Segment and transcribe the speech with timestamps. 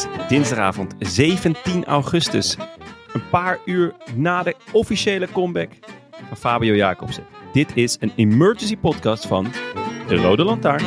[0.00, 2.56] Is dinsdagavond 17 augustus.
[3.12, 5.68] Een paar uur na de officiële comeback
[6.28, 7.24] van Fabio Jacobsen.
[7.52, 9.52] Dit is een emergency podcast van
[10.08, 10.84] De Rode Lantaarn.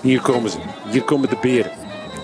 [0.00, 0.58] Hier komen ze.
[0.90, 1.70] Hier komen de beren.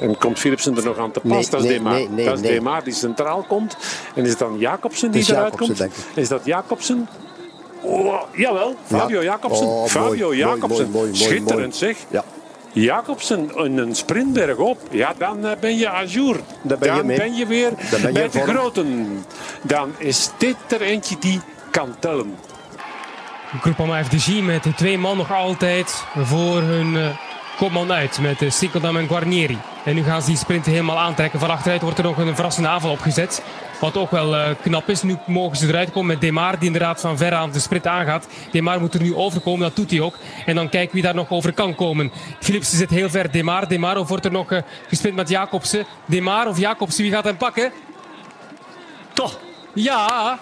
[0.01, 1.31] En komt Philipsen er nog aan te pas?
[1.31, 1.93] Nee, dat is nee, Demar.
[1.93, 2.53] nee, nee, dat is nee.
[2.53, 3.77] Demar die centraal komt.
[4.15, 6.07] En is het dan Jacobsen die eruit Jacobsen, komt?
[6.15, 7.09] Is dat Jacobsen?
[7.81, 9.67] Oh, jawel, Fabio Jacobsen.
[9.67, 10.91] Oh, mooi, Fabio mooi, Jacobsen.
[10.91, 11.73] mooi, mooi, Schitterend mooi.
[11.73, 11.97] zeg.
[12.11, 12.25] Ja.
[12.83, 14.81] Jacobsen in een sprintberg op.
[14.91, 16.41] Ja, dan eh, ben je à jour.
[16.63, 18.49] Dan ben je ben je weer Dan ben je bij de vorm.
[18.49, 19.25] groten.
[19.63, 22.35] Dan is dit er eentje die kan tellen.
[23.61, 27.03] Groupama FDG met de twee man nog altijd voor hun eh,
[27.57, 28.19] kopman uit.
[28.21, 29.59] Met uh, Sikkeldam en Guarnieri.
[29.85, 31.41] En nu gaan ze die sprint helemaal aantrekken.
[31.41, 33.43] Van achteruit wordt er nog een verrassende aanval opgezet.
[33.81, 35.03] Wat ook wel eh, knap is.
[35.03, 38.27] Nu mogen ze eruit komen met Demar die inderdaad van ver aan de sprint aangaat.
[38.51, 40.19] Demar moet er nu overkomen, dat doet hij ook.
[40.47, 42.13] En dan kijken wie daar nog over kan komen.
[42.41, 43.31] Philipsen zit heel ver.
[43.31, 44.53] Demar, Demar of wordt er nog
[44.89, 45.87] gesprint met Jacobsen?
[46.07, 47.73] Demar of Jacobsen, wie gaat hem pakken?
[49.13, 49.39] Toch?
[49.75, 50.39] Ja,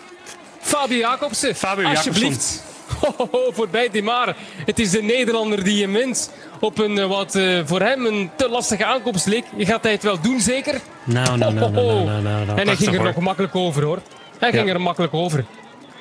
[0.61, 1.55] Fabio Jacobsen.
[1.55, 2.63] Fabio Alsjeblieft.
[3.01, 4.37] Ho, ho, ho, voorbij Demar.
[4.65, 6.31] Het is de Nederlander die je wint.
[6.65, 9.45] Op een eh, wat eh, voor hem een te lastige aankomst leek.
[9.57, 10.81] Je gaat hij het wel doen, zeker?
[11.05, 12.59] Nou, nou, nou, nou, nou, nou, nou.
[12.59, 13.99] En hij ging er nog makkelijk over, hoor.
[14.39, 14.75] Hij ging Ja.
[14.75, 15.45] er makkelijk over.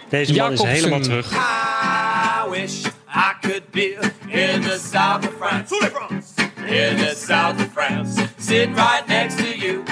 [0.10, 0.70] Deze man Jacobsen.
[0.70, 1.32] is helemaal terug.
[1.32, 2.86] I wish
[3.16, 3.98] I could be
[4.28, 5.76] in the south of France.
[6.66, 8.22] In the south of France.
[8.40, 9.84] Sitting right next to you.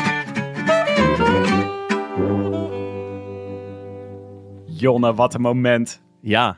[4.66, 6.02] Jonne, wat een moment.
[6.22, 6.58] Ja,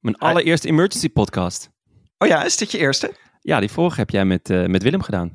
[0.00, 1.70] mijn allereerste emergency podcast.
[2.18, 3.14] Oh ja, is dit je eerste?
[3.44, 5.32] Ja, die vorige heb jij met, eh, met Willem gedaan.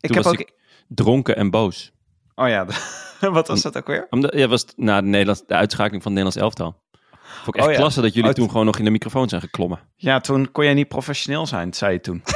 [0.00, 0.38] Ik heb ook...
[0.38, 0.52] ik
[0.88, 1.92] dronken en boos.
[2.34, 2.66] Oh ja,
[3.20, 4.06] wat was dat ook weer?
[4.10, 6.82] Omdat, ja, was na de, Nederlands, de uitschakeling van het Nederlands elftal.
[7.42, 7.78] Vond ik echt Oh ja.
[7.78, 9.80] klasse dat jullie Oh, toen gewoon nog in de microfoon zijn geklommen.
[9.96, 12.22] Ja, toen kon jij niet professioneel zijn, zei je toen.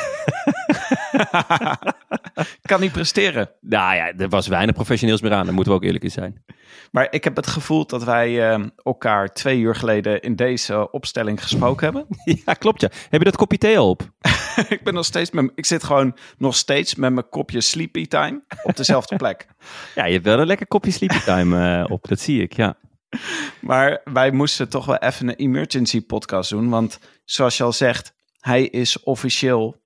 [2.63, 3.51] kan niet presteren.
[3.61, 5.45] Nou ja, er was weinig professioneels meer aan.
[5.45, 6.45] Daar moeten we ook eerlijk in zijn.
[6.91, 11.43] Maar ik heb het gevoel dat wij eh, elkaar twee uur geleden in deze opstelling
[11.43, 12.07] gesproken hebben.
[12.45, 12.89] Ja, klopt ja.
[13.09, 14.11] Heb je dat kopje thee al op?
[14.69, 18.43] ik ben nog steeds met, ik zit gewoon nog steeds met mijn kopje sleepy time
[18.63, 19.47] op dezelfde plek.
[19.95, 22.09] Ja, je hebt wel een lekker kopje sleepy time eh, op.
[22.09, 22.77] Dat zie ik, ja.
[23.61, 26.69] Maar wij moesten toch wel even een emergency podcast doen.
[26.69, 29.77] Want zoals je al zegt, hij is officieel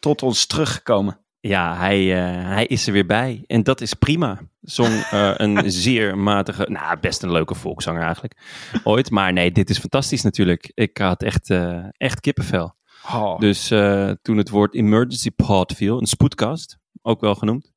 [0.00, 1.18] tot ons teruggekomen.
[1.40, 3.44] Ja, hij, eh, hij is er weer bij.
[3.46, 4.40] En dat is prima.
[4.60, 8.36] Zong eh, een zeer matige, nou best een leuke volkszanger eigenlijk,
[8.84, 9.10] ooit.
[9.10, 10.70] Maar nee, dit is fantastisch natuurlijk.
[10.74, 11.50] Ik had echt,
[11.96, 12.74] echt kippenvel.
[13.06, 17.72] Oh, Dus eh, toen het woord emergency pod viel, een spoedkast, ook wel genoemd.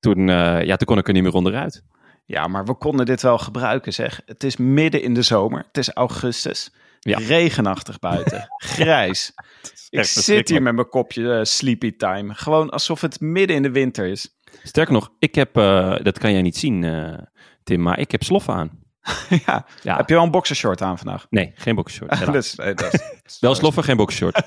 [0.00, 1.84] Toen, eh, ja, toen kon ik er niet meer onderuit.
[2.24, 4.20] Ja, maar we konden dit wel gebruiken, zeg.
[4.26, 5.64] Het is midden in de zomer.
[5.66, 6.74] Het is augustus.
[7.00, 7.18] Ja.
[7.18, 8.46] Regenachtig buiten.
[8.74, 9.32] Grijs.
[9.90, 12.34] Ik zit hier met mijn kopje eh, sleepy time.
[12.34, 14.38] Gewoon alsof het midden in de winter is.
[14.62, 15.54] Sterker nog, ik heb,
[16.02, 16.84] dat kan jij niet zien,
[17.62, 18.83] Tim, maar ik heb sloffen aan.
[19.46, 19.66] ja.
[19.82, 19.96] Ja.
[19.96, 21.26] Heb je wel een boxershort aan vandaag?
[21.30, 22.14] Nee, geen boxershort.
[22.18, 22.32] helaas.
[22.34, 24.42] Dus, nee, dat is- Wel sloffen, geen boxershort.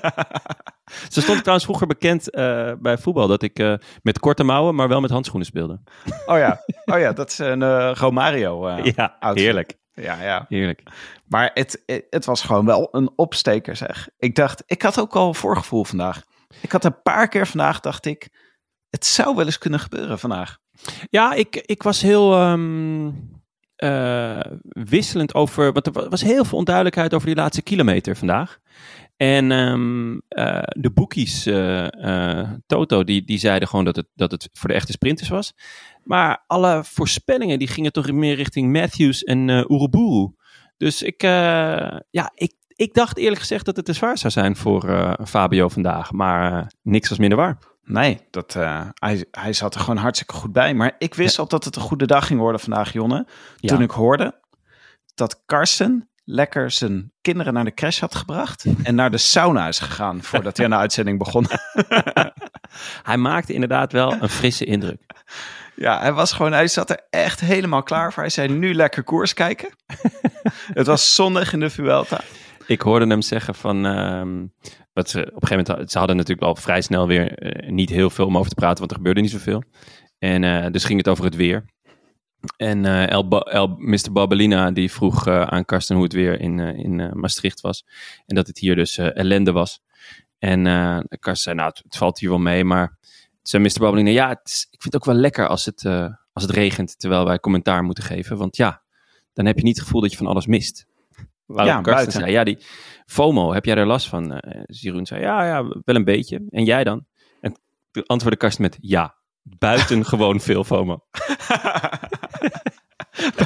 [1.12, 4.88] Ze stond trouwens vroeger bekend eh, bij voetbal dat ik eh, met korte mouwen, maar
[4.88, 5.80] wel met handschoenen speelde.
[6.26, 6.60] oh ja.
[6.84, 9.44] Oh ja, dat is een Romario eh, ja, outfit.
[9.44, 9.76] heerlijk.
[9.92, 10.44] Ja, ja.
[10.48, 10.82] Heerlijk.
[11.24, 14.08] Maar het, het was gewoon wel een opsteker, zeg.
[14.18, 16.22] Ik dacht, ik had ook al een voorgevoel vandaag.
[16.60, 18.28] Ik had een paar keer vandaag, dacht ik,
[18.90, 20.58] het zou wel eens kunnen gebeuren vandaag.
[21.10, 23.10] Ja, ik, ik was heel ehm,
[23.78, 25.72] eh, wisselend over.
[25.72, 28.58] Want er wa- was heel veel onduidelijkheid over die laatste kilometer vandaag.
[29.16, 34.48] En ehm, eh, de boekies, eh, Toto, die, die zeiden gewoon dat het, dat het
[34.52, 35.52] voor de echte sprinters was.
[36.04, 40.30] Maar alle voorspellingen die gingen toch meer richting Matthews en uh, Uruburu.
[40.76, 45.16] Dus ik, ja, ik, ik dacht eerlijk gezegd dat het te zwaar zou zijn voor
[45.26, 46.12] Fabio vandaag.
[46.12, 47.58] Maar niks was minder waar.
[47.88, 50.74] Nee, dat, eh, hij, hij zat er gewoon hartstikke goed bij.
[50.74, 53.26] Maar ik wist al dat het een goede dag ging worden vandaag, Jonne.
[53.56, 53.68] Ja.
[53.68, 54.40] Toen ik hoorde
[55.14, 58.66] dat Karsten lekker zijn kinderen naar de crash had gebracht.
[58.82, 61.46] en naar de sauna is gegaan voordat hij aan de uitzending begon.
[63.02, 65.02] Hij maakte inderdaad wel een frisse indruk.
[65.74, 68.22] ja, hij was gewoon, hij zat er echt helemaal klaar voor.
[68.22, 69.68] Hij zei nu lekker koers kijken.
[70.72, 72.20] het was zonnig in de Vuelta.
[72.66, 73.86] Ik hoorde hem zeggen van.
[73.86, 74.44] ehm,
[74.98, 75.90] wat ze op een gegeven moment.
[75.90, 78.78] Ze hadden natuurlijk al vrij snel weer eh, niet heel veel om over te praten,
[78.78, 79.62] want er gebeurde niet zoveel.
[80.18, 81.64] En eh, dus ging het over het weer.
[82.56, 84.12] En eh, Mr.
[84.12, 87.84] Babelina die vroeg aan Karsten hoe het weer in, in Maastricht was.
[88.26, 89.80] En dat het hier dus ellende was.
[90.38, 90.62] En
[91.08, 92.64] Karsten zei, nou, het, valt hier wel mee.
[92.64, 92.98] Maar
[93.42, 93.80] zei Mr.
[93.80, 95.84] Babelina, ja, ik vind het ook wel lekker als het,
[96.32, 98.36] als het regent, terwijl wij commentaar moeten geven.
[98.36, 98.82] Want ja,
[99.32, 100.86] dan heb je niet het gevoel dat je van alles mist.
[101.48, 102.20] Waarop Ja, Karsten buiten.
[102.20, 102.58] zei, ja, die
[103.06, 104.42] FOMO, heb jij er last van?
[104.66, 106.46] Jeroen zei, ja, ja, wel een beetje.
[106.50, 107.06] En jij dan?
[107.40, 107.60] En
[107.90, 111.04] toen antwoordde Karsten met, ja, buitengewoon veel FOMO.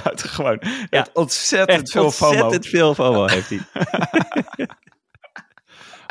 [0.02, 0.62] Buitengewoon.
[0.90, 1.06] Ja.
[1.12, 2.30] Ontzettend veel FOMO.
[2.32, 3.60] ontzettend veel FOMO heeft hij.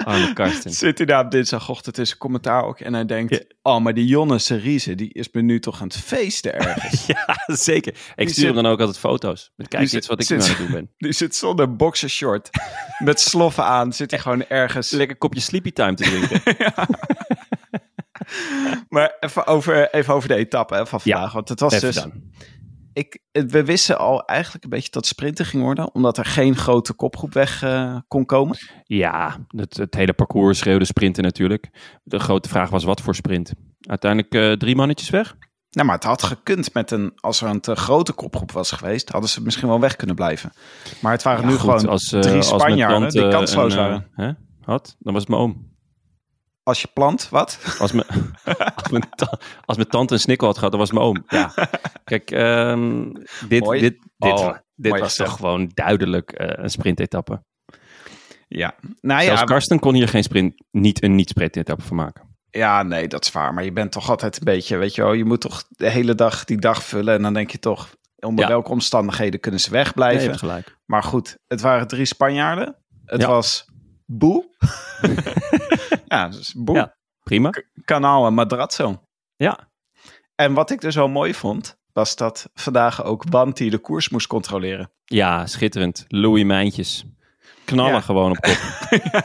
[0.06, 0.72] Arme Karsten.
[0.72, 3.34] Zit hij daar op dinsdagochtend in zijn commentaar ook en hij denkt...
[3.34, 3.40] Ja.
[3.62, 7.06] Oh, maar die Jonne Seriese, die is me nu toch aan het feesten ergens.
[7.12, 7.94] Ja, zeker.
[7.94, 9.52] Ik Die stuur zit- dan ook altijd foto's.
[9.56, 10.90] Met, Kijk eens wat ik nu aan het doen ben.
[10.98, 12.50] Die zit zonder boxershort,
[13.04, 14.90] met sloffen aan, zit hij gewoon ergens.
[14.92, 16.42] Lekker kopje sleepy time te drinken.
[18.90, 21.34] Maar even over, even over de etappe hè, van Ja, vandaag.
[21.34, 21.96] want het was dus...
[21.96, 22.12] dan.
[22.94, 26.94] Ik, we wisten al eigenlijk een beetje dat sprinten ging worden, omdat er geen grote
[26.94, 28.58] kopgroep weg eh, kon komen.
[28.84, 31.70] Ja, het, het hele parcours schreeuwde sprinten natuurlijk.
[32.04, 33.54] De grote vraag was wat voor sprint.
[33.82, 35.36] Uiteindelijk eh, drie mannetjes weg.
[35.70, 39.10] Nou, maar het had gekund met een, als er een te grote kopgroep was geweest,
[39.10, 40.52] hadden ze misschien wel weg kunnen blijven.
[41.02, 44.08] Maar het waren Ja, nu goed, gewoon als, eh, drie Spanjaarden die kansloos waren.
[44.14, 44.32] hè?
[44.66, 44.96] Wat?
[45.00, 45.70] Dan was het mijn oom.
[46.64, 47.76] Als je plant, wat?
[47.80, 48.08] Als mijn,
[48.76, 51.24] als, mijn ta- als mijn tante een snikkel had gehad, dan was mijn oom.
[51.28, 51.54] Ja.
[52.04, 53.12] Kijk, ehm,
[53.48, 53.80] dit, Mooi.
[53.80, 57.44] dit, dit, Oh, dit mooi was toch gewoon duidelijk eh, een sprintetappe.
[58.48, 58.76] Ja.
[59.02, 62.36] Nou Zelfs ja, Karsten kon hier geen sprint, niet een niet-sprintetappe van maken.
[62.50, 63.54] ja, nee, dat is waar.
[63.54, 66.16] Maar je bent toch altijd een beetje, weet je wel, je moet toch de hele
[66.16, 67.14] dag die dag vullen.
[67.14, 68.52] En dan denk je toch, onder Ja.
[68.52, 70.24] welke omstandigheden kunnen ze Nee, wegblijven?
[70.28, 70.78] hebt gelijk.
[70.86, 72.76] Maar goed, het waren drie Spanjaarden.
[73.06, 73.28] Het Ja.
[73.28, 73.66] was
[74.18, 74.46] Boe.
[76.08, 76.96] ja, dus Boe, Ja.
[77.24, 77.50] Prima.
[77.86, 79.04] Kanaal en Madrazzo.
[79.36, 79.70] Ja.
[80.36, 84.28] En wat ik dus wel mooi vond, was dat vandaag ook Banti de koers moest
[84.28, 84.92] controleren.
[85.06, 86.06] Ja, schitterend.
[86.08, 87.06] Louis Mijntjes.
[87.66, 88.02] Knallen Ja.
[88.02, 88.58] gewoon op kop.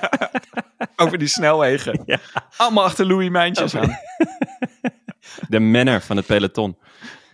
[0.97, 2.03] Over die snelwegen.
[2.07, 2.19] Ja.
[2.57, 3.99] Allemaal achter Louis Mijntjes aan.
[5.49, 6.79] De manner van het peloton.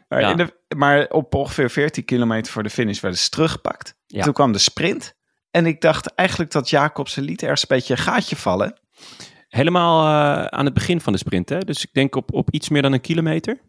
[0.09, 3.95] Maar, in de, maar op ongeveer 14 kilometer voor de finish werden ze teruggepakt.
[4.07, 5.15] Toen kwam de sprint.
[5.53, 8.81] En ik dacht eigenlijk dat Jacobsen liet ergens een beetje een gaatje vallen.
[9.49, 11.49] Helemaal eh, aan het begin van de sprint.
[11.49, 11.59] Hè?
[11.59, 13.61] Dus ik denk op, op iets meer dan een kilometer.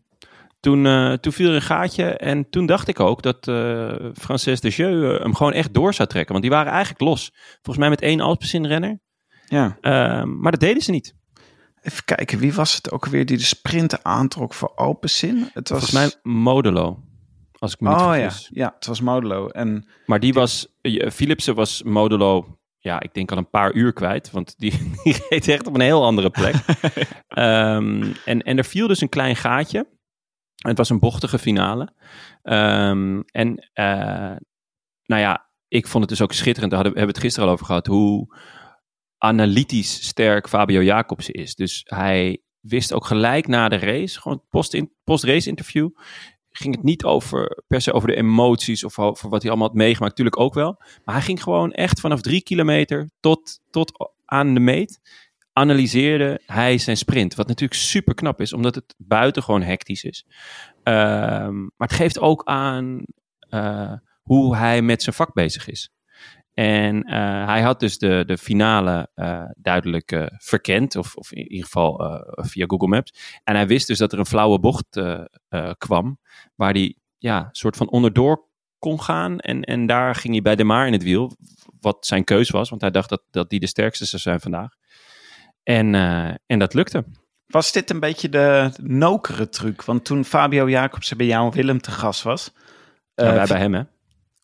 [0.59, 2.03] Toen, eh, toen viel er een gaatje.
[2.03, 6.09] En toen dacht ik ook dat eh Frances de Jeu hem gewoon echt door zou
[6.09, 6.31] trekken.
[6.31, 7.31] Want die waren eigenlijk los.
[7.33, 8.99] Volgens mij met één Alpecin-renner.
[9.47, 9.77] Ja.
[9.81, 11.15] Ehm, maar dat deden ze niet.
[11.81, 15.49] Even kijken, wie was het ook weer die de sprinten aantrok voor Alpecin?
[15.53, 16.99] Het was Volgens mij Modelo.
[17.63, 18.49] Als ik me niet Oh ja, vergis.
[18.53, 19.47] ja, het was Modelo.
[19.47, 23.93] En Maar die was, eh, Philipsen was Modelo, ja, ik denk al een paar uur
[23.93, 24.31] kwijt.
[24.31, 24.71] Want die,
[25.03, 26.55] die reed echt op een heel andere plek.
[27.27, 29.87] Ehm, en, en er viel dus een klein gaatje.
[30.55, 31.93] Het was een bochtige finale.
[32.41, 34.35] Ehm, en eh,
[35.05, 36.71] nou ja, ik vond het dus ook schitterend.
[36.71, 37.87] Daar hadden, we hebben het gisteren al over gehad.
[37.87, 38.37] Hoe
[39.17, 41.55] analytisch sterk Fabio Jacobsen is.
[41.55, 44.43] Dus hij wist ook gelijk na de race, gewoon
[45.03, 45.89] post-race interview,
[46.57, 49.77] ging het niet over, per se over de emoties of over wat hij allemaal had
[49.77, 50.17] meegemaakt.
[50.17, 50.75] Natuurlijk ook wel.
[51.03, 54.99] Maar hij ging gewoon echt vanaf drie kilometer tot, tot aan de meet.
[55.53, 57.35] Analyseerde hij zijn sprint.
[57.35, 60.25] Wat natuurlijk super knap is, omdat het buitengewoon hectisch is.
[60.83, 63.03] Ehm, maar het geeft ook aan
[63.39, 65.92] eh, hoe hij met zijn vak bezig is.
[66.53, 71.51] En eh, hij had dus de, de finale eh, duidelijk eh, verkend, of, of in
[71.51, 73.39] ieder geval via Google Maps.
[73.43, 75.01] En hij wist dus dat er een flauwe bocht
[75.77, 76.19] kwam,
[76.55, 78.47] waar hij ja, soort van onderdoor
[78.79, 79.39] kon gaan.
[79.39, 81.35] En, en daar ging hij bij De Maar in het wiel,
[81.79, 84.69] wat zijn keus was, want hij dacht dat, dat die de sterkste zou zijn vandaag.
[85.63, 85.95] En,
[86.45, 87.05] en dat lukte.
[87.45, 89.83] was dit een beetje de nokere truc?
[89.83, 92.51] Want toen Fabio Jacobsen bij jou en Willem te gast was,
[93.15, 93.83] Ja, wij bij hem, hè?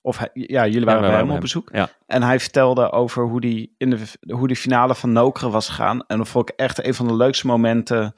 [0.09, 1.69] Of hij- ja, jullie waren Ja, bij hem op bezoek.
[1.73, 1.89] Ja.
[2.07, 3.97] En hij vertelde over hoe die in de,
[4.33, 6.03] hoe die finale van Nokeren was gegaan.
[6.07, 8.13] En dat vond ik echt een van de leukste momenten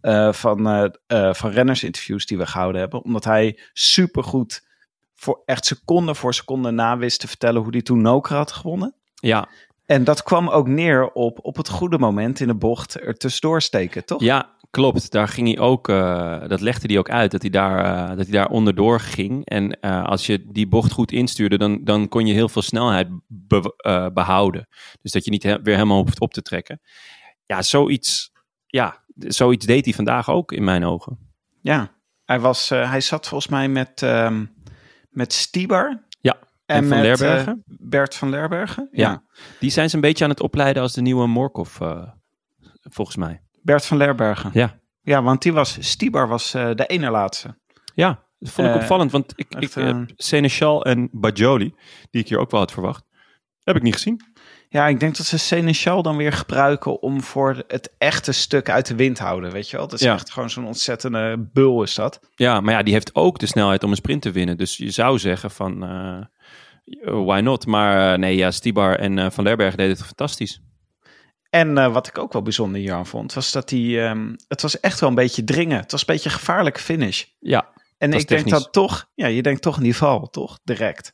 [0.00, 3.04] eh, van, eh eh, van rennersinterviews die we gehouden hebben.
[3.04, 4.66] Omdat hij supergoed
[5.14, 8.94] voor echt seconde voor seconde na wist te vertellen hoe hij toen Nokeren had gewonnen.
[9.14, 9.48] Ja,
[9.86, 13.62] En dat kwam ook neer op, op het goede moment in de bocht er tussendoor
[13.62, 14.20] steken, toch?
[14.20, 15.10] Ja, klopt.
[15.10, 18.26] Daar ging hij ook, eh, dat legde hij ook uit, dat hij daar, eh, dat
[18.26, 19.44] hij daar onderdoor ging.
[19.46, 23.08] En eh, als je die bocht goed instuurde, dan, dan kon je heel veel snelheid
[23.26, 24.68] be- eh, behouden.
[25.02, 26.80] Dus dat je niet he- weer helemaal hoeft op te trekken.
[27.46, 28.32] Ja, zoiets,
[28.66, 31.18] ja, zoiets deed hij vandaag ook in mijn ogen.
[31.60, 31.92] Ja,
[32.24, 34.44] hij, was, hij zat volgens mij met, ehm
[35.10, 36.06] met Stibar.
[36.20, 37.62] Ja, En, en Van met, Lerbergen.
[37.66, 38.88] Bert van Lerbergen.
[38.92, 39.24] Ja.
[39.60, 41.76] Die zijn ze een beetje aan het opleiden als de nieuwe Morkov,
[42.82, 43.42] volgens mij.
[43.64, 44.50] Bert van Lerbergen.
[44.52, 44.78] Ja.
[45.00, 47.58] Ja, want die was, Stibar was eh, de ene laatste.
[47.94, 51.74] Ja, dat vond ik Eh, opvallend, want ik, echt, ik eh, heb Seneschal en Bajoli,
[52.10, 53.04] die ik hier ook wel had verwacht,
[53.62, 54.20] heb ik niet gezien.
[54.68, 58.86] Ja, ik denk dat ze Seneschal dan weer gebruiken om voor het echte stuk uit
[58.86, 59.86] de wind te houden, weet je wel?
[59.88, 60.14] Dat is Ja.
[60.14, 62.20] echt gewoon zo'n ontzettende bul is dat.
[62.34, 64.56] Ja, maar ja, die heeft ook de snelheid om een sprint te winnen.
[64.56, 65.78] Dus je zou zeggen van,
[67.04, 67.66] why not?
[67.66, 70.60] Maar nee, ja, Stibar en Van Lerbergen deden het fantastisch.
[71.54, 74.80] En eh, wat ik ook wel bijzonder hieraan vond, was dat hij, ehm, het was
[74.80, 75.80] echt wel een beetje dringen.
[75.80, 77.24] Het was een beetje een gevaarlijke finish.
[77.38, 80.58] Ja, En ik denk dat toch, ja, je denkt toch in die val, toch?
[80.64, 81.12] Direct.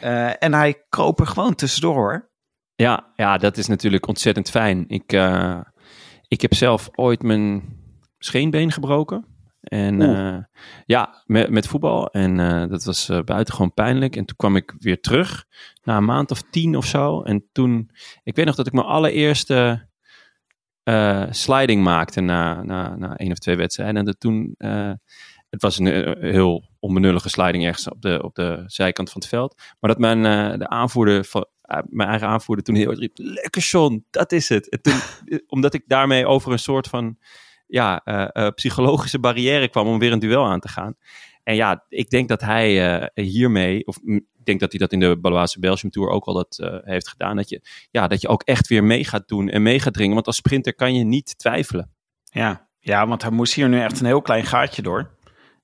[0.00, 2.30] Eh, en hij kroop er gewoon tussendoor hoor.
[2.74, 4.84] ja, ja, dat is natuurlijk ontzettend fijn.
[4.88, 5.60] Ik, eh,
[6.28, 7.62] ik heb zelf ooit mijn
[8.18, 9.26] scheenbeen gebroken.
[9.62, 10.38] En eh,
[10.86, 12.10] ja, met, met voetbal.
[12.10, 14.16] En eh, dat was eh, buitengewoon pijnlijk.
[14.16, 15.44] En toen kwam ik weer terug,
[15.82, 17.22] na een maand of tien of zo.
[17.22, 17.90] En toen,
[18.22, 19.90] ik weet nog dat ik mijn allereerste
[21.30, 23.96] sliding maakte na, na, na één of twee wedstrijden.
[23.96, 24.54] En dat toen,
[25.50, 29.62] het was een heel onbenullige sliding ergens op de, op de zijkant van het veld.
[29.80, 31.46] Maar dat mijn de aanvoerder van,
[31.88, 34.68] mijn eigen aanvoerder toen heel hard riep, lekker John, dat is het.
[34.68, 35.00] En toen,
[35.54, 37.18] omdat ik daarmee over een soort van
[37.72, 40.94] ja, eh, eh, psychologische barrière kwam om weer een duel aan te gaan.
[41.42, 45.00] En ja, ik denk dat hij eh, hiermee, of ik denk dat hij dat in
[45.00, 47.60] de Baloise Belgium Tour ook al dat heeft gedaan, dat je,
[47.90, 50.14] ja, dat je ook echt weer mee gaat doen en mee gaat dringen.
[50.14, 51.90] Want als sprinter kan je niet twijfelen.
[52.24, 52.68] Ja.
[52.78, 55.10] ja, want hij moest hier nu echt een heel klein gaatje door.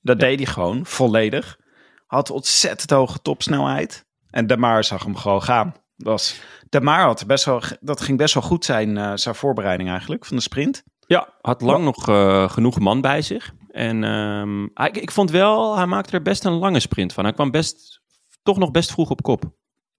[0.01, 1.59] Dat deed hij gewoon, volledig.
[2.07, 4.07] Had ontzettend hoge topsnelheid.
[4.31, 5.75] En De Maar zag hem gewoon gaan.
[5.97, 9.89] Dat Was, de Maar had best wel, dat ging best wel goed zijn, zijn voorbereiding
[9.89, 10.85] eigenlijk, van de sprint.
[11.09, 13.55] Ja, had lang nog eh, genoeg man bij zich.
[13.71, 17.25] En ehm, ik, ik vond wel, hij maakte er best een lange sprint van.
[17.25, 18.01] Hij kwam best,
[18.43, 19.45] toch nog best vroeg op kop.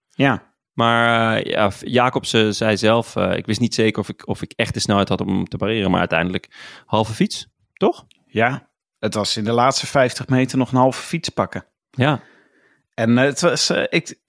[0.09, 4.41] Ja, Maar eh, ja, Jacobsen zei zelf, eh, ik wist niet zeker of ik, of
[4.41, 5.89] ik echt de snelheid had om hem te pareren.
[5.89, 6.47] Maar uiteindelijk
[6.85, 8.05] halve fiets, toch?
[8.25, 8.67] ja.
[8.99, 11.65] Het was in de laatste 50 meter nog een halve fiets pakken.
[11.91, 12.21] Ja.
[12.93, 14.19] En het was, ik,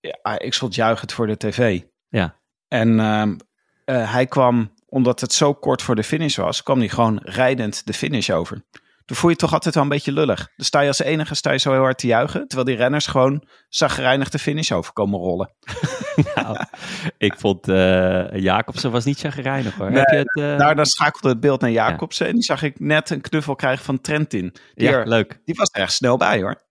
[0.00, 1.82] ja, ik stond juichend voor de tv.
[2.08, 2.36] Ja.
[2.68, 3.36] En ehm,
[3.84, 7.86] eh, hij kwam, omdat het zo kort voor de finish was, kwam hij gewoon rijdend
[7.86, 8.64] de finish over.
[9.04, 10.36] Toen voel je toch altijd wel een beetje lullig.
[10.56, 13.06] Dan sta je als enige sta je zo heel hard te juichen, terwijl die renners
[13.06, 15.50] gewoon zagrijnig de finish over komen rollen.
[16.34, 16.56] Nou,
[17.18, 19.90] ik vond eh Jacobsen was niet chagrijnig hoor.
[19.90, 22.62] Nee, Heb je het, eh, Daar dan schakelde het beeld naar Jacobsen en die zag
[22.62, 24.54] ik net een knuffel krijgen van Trentin.
[24.74, 25.40] Die, ja, er- leuk.
[25.44, 26.64] die was er echt snel bij hoor.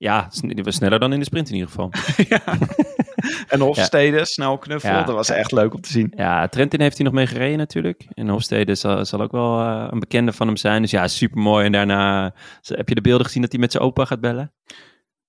[0.00, 1.90] Ja, sn- die was sneller dan in de sprint in ieder geval.
[3.48, 5.02] En Hofstede, snel knuffel, Ja.
[5.02, 6.12] dat was echt leuk om te zien.
[6.16, 8.06] Ja, Trentin heeft hij nog mee gereden natuurlijk.
[8.14, 10.82] En Hofstede zal, zal ook wel eh, een bekende van hem zijn.
[10.82, 11.64] Dus ja, supermooi.
[11.66, 14.52] En daarna heb je de beelden gezien dat hij met zijn opa gaat bellen.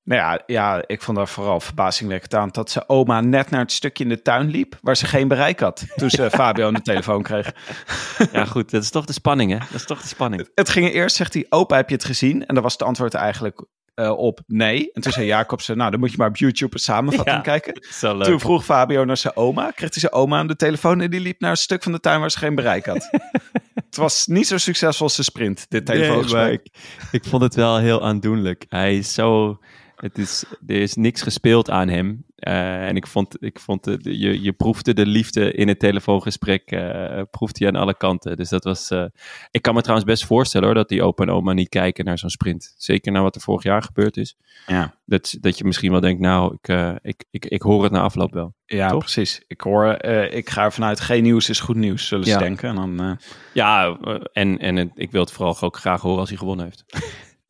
[0.04, 3.72] Nou ja, ja, ik vond daar vooral verbazingwekkend aan dat zijn oma net naar het
[3.72, 6.82] stukje in de tuin liep waar ze geen bereik had toen ze Fabio aan de
[6.82, 7.52] telefoon kreeg.
[8.34, 9.58] Ja goed, dat is toch de spanning hè?
[9.58, 10.50] Dat is toch de spanning.
[10.56, 12.46] Het ging eerst, zegt hij, opa heb je het gezien?
[12.46, 14.92] En dan was het antwoord eigenlijk eh, op nee.
[14.92, 17.42] En toen zei Jacobsen, nou dan moet je maar op YouTube een samenvatting Ja.
[17.42, 17.74] kijken.
[18.24, 21.20] Toen vroeg Fabio naar zijn oma, kreeg hij zijn oma aan de telefoon en die
[21.20, 23.10] liep naar een stuk van de tuin waar ze geen bereik had.
[23.86, 26.62] het was niet zo succesvol als de sprint, dit telefoongesprek.
[26.64, 26.74] ik,
[27.12, 28.66] ik vond het wel heel aandoenlijk.
[28.70, 29.60] Hij is zo...
[30.02, 32.26] Het is, er is niks gespeeld aan hem.
[32.36, 36.72] Eh, en ik vond, ik vond je, je proefde de liefde in het telefoongesprek.
[36.72, 38.38] eh proefde je aan alle kanten.
[38.38, 38.90] Dus dat was...
[38.90, 39.06] eh,
[39.52, 42.18] ik kan me trouwens best voorstellen hoor, dat die opa en oma niet kijken naar
[42.18, 42.74] zo'n sprint.
[42.78, 44.36] Zeker naar wat er vorig jaar gebeurd is.
[44.68, 44.96] Ja.
[45.06, 48.34] Dat, dat je misschien wel denkt, nou, ik, ik, ik, ik hoor het na afloop
[48.34, 48.54] wel.
[48.66, 49.00] Ja, Toch?
[49.00, 49.44] precies.
[49.48, 52.38] Ik hoor, ik ga ervan uit, geen nieuws is goed nieuws, zullen ze Ja.
[52.38, 52.70] denken.
[52.70, 53.20] En dan...
[53.54, 53.98] Ja,
[54.34, 56.84] en, en ik wil het vooral ook graag horen als hij gewonnen heeft.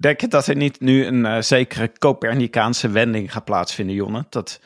[0.01, 4.25] Denk je dat er niet nu een eh, zekere Copernicaanse wending gaat plaatsvinden, Jonne?
[4.29, 4.61] Dat,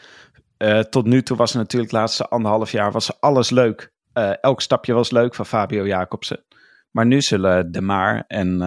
[0.57, 3.91] eh, tot nu toe was natuurlijk de laatste anderhalf jaar was alles leuk.
[4.13, 6.43] Eh, elk stapje was leuk van Fabio Jacobsen.
[6.91, 8.57] Maar nu zullen De Maar en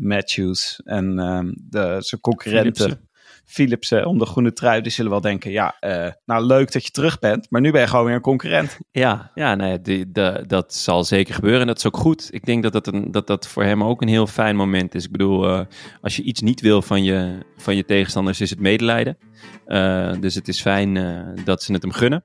[0.00, 3.05] Matthews en ehm, de, zijn concurrenten,
[3.46, 3.96] Philipsen.
[3.96, 6.90] Philipsen om de groene trui, die zullen wel denken, ja, eh, nou leuk dat je
[6.90, 8.78] terug bent, maar nu ben je gewoon weer een concurrent.
[8.90, 12.28] Ja, ja nee, die, de, dat zal zeker gebeuren en dat is ook goed.
[12.32, 15.04] Ik denk dat dat, een, dat dat voor hem ook een heel fijn moment is.
[15.04, 15.60] Ik bedoel, eh,
[16.00, 19.18] als je iets niet wil van je, van je tegenstanders, is het medelijden.
[19.66, 22.24] Eh, dus het is fijn eh, dat ze het hem gunnen.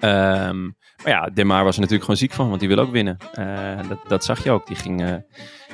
[0.00, 0.62] Ehm,
[1.02, 3.16] maar ja, Demar was er natuurlijk gewoon ziek van, want die wil ook winnen.
[3.32, 4.66] Eh, dat, dat zag je ook.
[4.66, 5.14] Die ging, eh,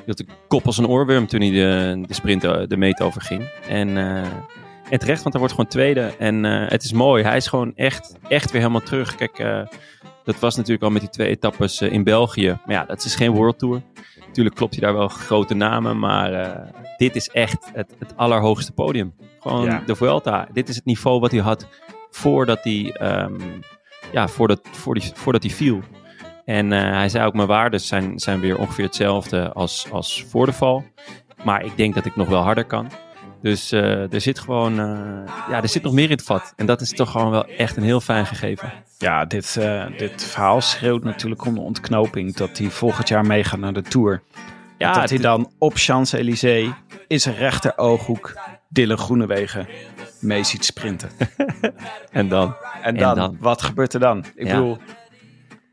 [0.06, 3.48] had de kop als een oorworm toen hij de, de sprint eh, de meet overging.
[3.68, 6.14] En, en terecht, want hij wordt gewoon tweede.
[6.18, 7.22] En het is mooi.
[7.24, 9.14] Hij is gewoon echt, echt weer helemaal terug.
[9.14, 9.66] Kijk,
[10.24, 12.58] dat was natuurlijk al met die twee etappes in België.
[12.66, 13.82] Maar ja, dat is geen World Tour.
[14.26, 16.56] Natuurlijk klopt hij daar wel grote namen, maar
[16.96, 19.14] dit is echt het, het allerhoogste podium.
[19.40, 19.82] Gewoon Ja.
[19.86, 20.48] de Vuelta.
[20.52, 21.66] Dit is het niveau wat hij had
[22.10, 23.34] voordat hij, ehm,
[24.12, 25.82] ja, voordat, voor die, voordat hij viel.
[26.44, 30.46] En eh, hij zei ook, mijn waarden zijn, zijn weer ongeveer hetzelfde als, als voor
[30.46, 30.84] de val.
[31.44, 32.90] Maar ik denk dat ik nog wel harder kan.
[33.42, 36.52] Dus eh, er zit gewoon, eh, ja, er zit nog meer in het vat.
[36.56, 38.72] En dat is toch gewoon wel echt een heel fijn gegeven.
[38.98, 39.60] Ja, dit,
[39.96, 44.22] dit verhaal schreeuwt natuurlijk om de ontknoping dat hij volgend jaar meegaat naar de Tour.
[44.78, 46.70] Ja, dat hij dan op Champs-Élysées
[47.08, 47.74] in zijn rechter
[48.72, 49.68] Dylan Groenewegen
[50.20, 51.10] mee ziet sprinten.
[52.10, 52.54] En dan?
[52.82, 54.24] En En dan, wat gebeurt er dan?
[54.34, 54.54] Ik Ja.
[54.54, 54.78] bedoel,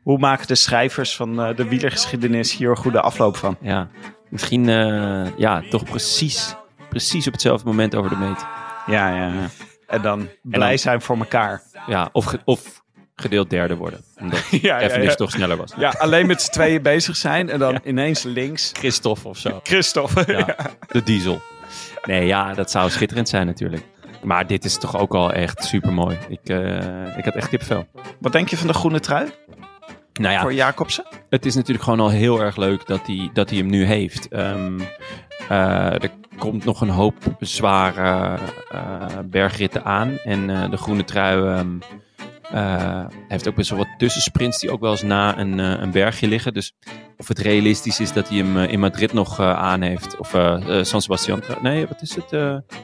[0.02, 3.56] hoe maken de schrijvers van eh, de wielergeschiedenis hier een goede afloop van?
[3.60, 3.88] Ja,
[4.28, 6.54] misschien eh, ja, toch precies,
[6.88, 8.46] precies op hetzelfde moment over de meet.
[8.86, 9.26] Ja, ja.
[9.26, 9.48] ja.
[9.86, 11.62] En dan blij zijn voor elkaar.
[11.86, 12.82] Ja, of, of
[13.16, 14.04] gedeeld derde worden.
[14.20, 15.14] Omdat Ja, even ja.
[15.14, 15.72] toch sneller was.
[15.76, 18.70] Ja, alleen met z'n tweeën bezig zijn en dan ineens links.
[18.72, 19.60] Christophe of zo.
[19.62, 20.24] Christophe.
[20.32, 20.56] Ja,
[20.88, 21.40] de diesel.
[22.02, 23.82] Nee, ja, dat zou schitterend zijn natuurlijk.
[24.22, 26.18] Maar dit is toch ook al echt super mooi.
[26.28, 27.86] Ik, eh, ik had echt kipvel.
[28.20, 29.28] Wat denk je van de groene trui
[30.12, 31.04] Nou ja, voor Jacobsen?
[31.30, 34.28] het is natuurlijk gewoon al heel erg leuk dat hij, dat hij hem nu heeft.
[34.28, 34.80] Ehm,
[35.48, 38.38] eh, er komt nog een hoop zware
[38.70, 40.18] eh, bergritten aan.
[40.18, 41.78] En de groene trui ehm,
[42.52, 46.28] eh, heeft ook best wel wat tussensprints die ook wel eens na een, een bergje
[46.28, 46.54] liggen.
[46.54, 46.74] Dus
[47.18, 50.16] of het realistisch is dat hij hem eh, in Madrid nog eh, aan heeft.
[50.16, 51.42] Of eh, San Sebastian.
[51.62, 52.30] Nee, wat is het?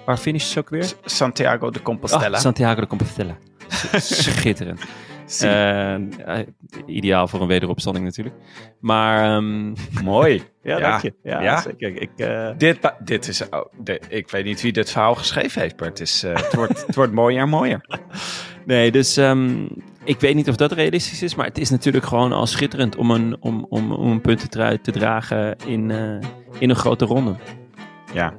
[0.04, 0.92] waar finish ze ook weer?
[1.04, 2.36] Santiago de Compostela.
[2.36, 3.36] Ah, Santiago de Compostela.
[3.98, 4.80] Schitterend.
[6.86, 8.36] Ideaal voor een wederopstanding natuurlijk.
[8.80, 10.42] Maar ehm, Mooi.
[10.62, 10.90] ja, Ja.
[10.90, 11.14] dank je.
[11.22, 11.60] Ja, Ja.
[11.60, 12.00] zeker.
[12.02, 12.10] Ik,
[12.58, 16.00] Dit, dit is, oh, de- ik weet niet wie dit verhaal geschreven heeft, maar het,
[16.00, 17.80] is, het, wordt, het wordt mooier en mooier.
[18.66, 19.66] nee, dus ehm,
[20.04, 23.10] ik weet niet of dat realistisch is, maar het is natuurlijk gewoon al schitterend om
[23.10, 27.34] een, om, om, om een puntentrui te dragen in, eh, in een grote ronde.
[28.12, 28.34] Ja.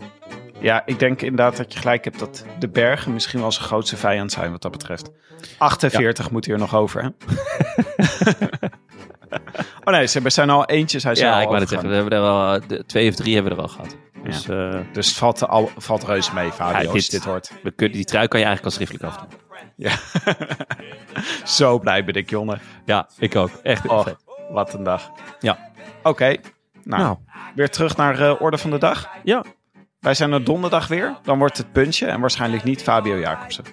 [0.60, 3.98] ja, ik denk inderdaad dat je gelijk hebt dat de bergen misschien wel zijn grootste
[3.98, 5.12] vijand zijn wat dat betreft.
[5.58, 7.08] 48 moet hier nog over, hè?
[9.84, 11.04] oh nee, ze zijn al eentjes.
[11.04, 13.52] Hij Ja, al ik wou het zeggen, we hebben er wel, twee of drie hebben
[13.56, 13.96] we er al gehad.
[14.24, 17.52] Dus eh, Dus het valt, al, valt reuze mee, Fabio, Ja, als dit- hoort.
[17.64, 19.40] we kunnen, die trui kan je eigenlijk al schriftelijk afdoen.
[19.76, 19.92] Ja.
[21.44, 22.60] Zo blij ben ik, jongen.
[22.86, 23.50] Ja, ik ook.
[23.64, 24.16] Echt Oh, vet.
[24.50, 25.12] wat een dag.
[25.40, 25.58] Ja.
[26.04, 26.26] Oké,
[26.84, 27.18] nou, Nou,
[27.56, 29.10] weer terug naar eh, orde van de dag.
[29.24, 29.44] ja.
[30.00, 31.16] Wij zijn er donderdag weer.
[31.24, 33.64] Dan wordt het puntje en waarschijnlijk niet Fabio Jacobsen.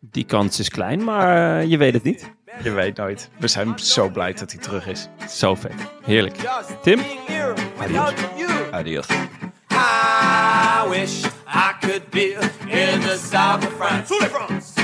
[0.00, 2.32] Die kans is klein, maar eh, je weet het niet.
[2.62, 3.30] Je weet nooit.
[3.38, 5.08] We zijn zo blij dat hij terug is.
[5.28, 5.72] Zo vet.
[6.02, 6.36] Heerlijk.
[6.82, 7.00] Tim?
[7.78, 8.12] Adios.
[8.70, 9.06] Adios.
[9.70, 12.32] I wish I could be
[12.66, 14.83] in the south of France.